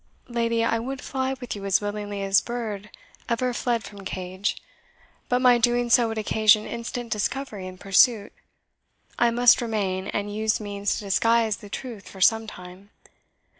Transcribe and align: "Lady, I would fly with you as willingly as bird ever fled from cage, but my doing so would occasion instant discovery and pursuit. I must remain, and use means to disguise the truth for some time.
"Lady, 0.29 0.63
I 0.63 0.79
would 0.79 0.99
fly 0.99 1.35
with 1.39 1.55
you 1.55 1.63
as 1.65 1.79
willingly 1.79 2.23
as 2.23 2.41
bird 2.41 2.89
ever 3.29 3.53
fled 3.53 3.83
from 3.83 4.03
cage, 4.03 4.57
but 5.29 5.37
my 5.43 5.59
doing 5.59 5.91
so 5.91 6.07
would 6.07 6.17
occasion 6.17 6.65
instant 6.65 7.11
discovery 7.11 7.67
and 7.67 7.79
pursuit. 7.79 8.33
I 9.19 9.29
must 9.29 9.61
remain, 9.61 10.07
and 10.07 10.33
use 10.35 10.59
means 10.59 10.95
to 10.95 11.03
disguise 11.05 11.57
the 11.57 11.69
truth 11.69 12.09
for 12.09 12.19
some 12.19 12.47
time. 12.47 12.89